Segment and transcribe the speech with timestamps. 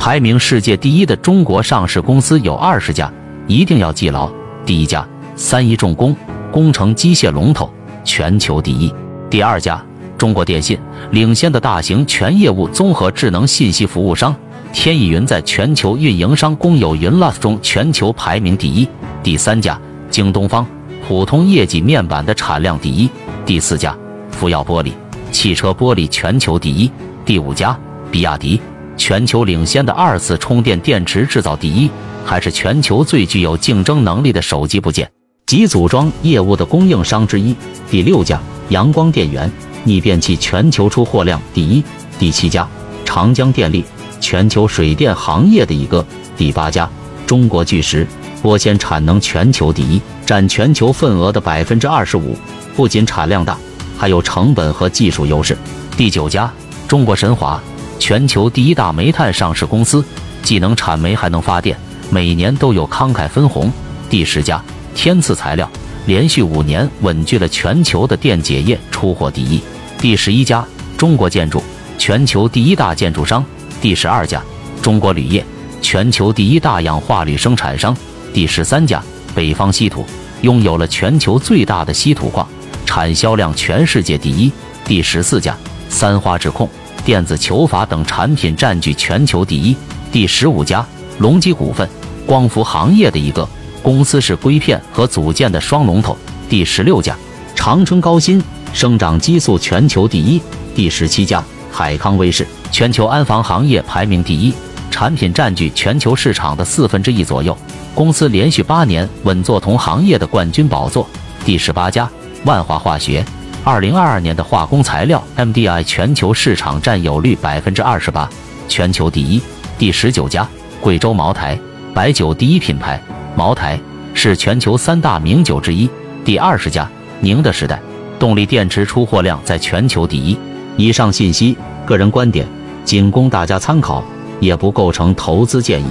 [0.00, 3.12] 排名世界第一的中国上市公司有二十家，
[3.46, 4.32] 一定要记牢。
[4.64, 6.16] 第一家，三一重工，
[6.50, 7.70] 工程机械龙头，
[8.02, 8.90] 全球第一。
[9.28, 9.84] 第二家，
[10.16, 10.78] 中国电信，
[11.10, 14.34] 领先的大型全业务综合智能信息服务商。
[14.72, 18.88] 天翼云在全球运营商公有云 LAS 中全球排名第一。
[19.22, 19.78] 第三家，
[20.08, 20.64] 京东方，
[21.06, 23.10] 普通液晶面板的产量第一。
[23.44, 23.94] 第四家，
[24.30, 24.92] 福耀玻璃，
[25.30, 26.90] 汽车玻璃全球第一。
[27.26, 27.78] 第五家，
[28.10, 28.58] 比亚迪，
[29.00, 31.90] 全球领先的二次充电电池制造第一，
[32.22, 35.10] 还是全球最具有竞争能力的手机部件
[35.46, 37.56] 及组装业务的供应商之一。
[37.90, 39.50] 第六家，阳光电源，
[39.84, 41.82] 逆变器全球出货量第一。
[42.18, 42.68] 第七家，
[43.02, 43.82] 长江电力。
[44.20, 46.04] 全球水电行业的一个
[46.36, 46.86] 第八家，
[47.26, 48.06] 中国巨石
[48.42, 52.36] 玻纤产能全球第一，占全球份额的百分之二十五。
[52.76, 53.56] 不仅产量大，
[53.96, 55.56] 还有成本和技术优势。
[55.96, 56.52] 第九家，
[56.86, 57.58] 中国神华，
[58.00, 60.02] 全球第一大煤炭上市公司，
[60.42, 61.78] 既能产煤还能发电，
[62.08, 63.70] 每年都有慷慨分红。
[64.08, 64.60] 第十家，
[64.94, 65.70] 天赐材料，
[66.06, 69.60] 连续五年稳居了全球的电解液出货第一。
[69.98, 71.62] 第十一家，中国建筑，
[71.98, 73.44] 全球第一大建筑商。
[73.82, 74.42] 第十二家，
[74.80, 75.44] 中国铝业，
[75.82, 77.94] 全球第一大氧化铝生产商。
[78.32, 79.00] 第十三家，
[79.34, 80.06] 北方稀土，
[80.40, 82.48] 拥有了全球最大的稀土矿，
[82.86, 84.50] 产销量全世界第一。
[84.86, 85.54] 第十四家，
[85.90, 86.68] 三花智控，
[87.04, 89.76] 电子球阀等产品占据全球第一。
[90.12, 90.84] 第十五家，
[91.18, 91.88] 隆基股份，
[92.26, 93.48] 光伏行业的一个
[93.82, 96.16] 公司，是硅片和组件的双龙头。
[96.48, 97.16] 第十六家，
[97.54, 100.40] 长春高新，生长激素全球第一。
[100.74, 102.46] 第十七家，海康威视。
[102.72, 104.54] 全球安防行业排名第一，
[104.90, 107.56] 产品占据全球市场的四分之一左右。
[107.94, 111.08] 公司连续八年稳坐同行业的冠军宝座。
[111.44, 112.08] 第十八家
[112.44, 113.24] 万华化学，
[113.62, 118.28] 二零二二年的化工材料 MDI 全球市场占有率百分之二十八，
[118.68, 119.40] 全球第一。
[119.78, 120.48] 第十九家
[120.80, 121.58] 贵州茅台，
[121.92, 123.00] 白酒第一品牌，
[123.36, 123.78] 茅台
[124.14, 125.88] 是全球三大名酒之一。
[126.24, 127.78] 第二十家宁德时代，
[128.18, 130.36] 动力电池出货量在全球第一。
[130.78, 132.46] 以上信息个人观点。
[132.82, 134.02] 仅供大家参考，
[134.40, 135.84] 也不构成投资建议。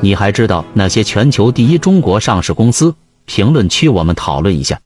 [0.00, 2.94] 你还知道哪些全球第一中国上市公司？
[3.24, 4.78] 评论区我们讨论一下。